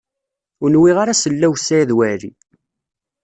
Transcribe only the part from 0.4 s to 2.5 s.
Ur nwiɣ ara sellaw Saɛid Waɛli.